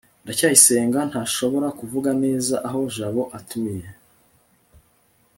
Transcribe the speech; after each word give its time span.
ndacyayisenga 0.23 0.99
ntashobora 1.09 1.67
kuvuga 1.79 2.09
neza 2.23 2.55
aho 2.67 2.79
jabo 2.95 3.23
atuye 3.37 3.87